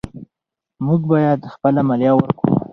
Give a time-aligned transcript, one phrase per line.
[0.85, 2.53] موږ باید خپله مالیه ورکړو.